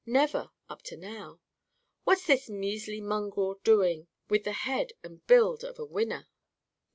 [0.03, 1.41] Never, up to now.
[2.05, 6.27] What's this measly mongrel doing with the head and build of a winner?"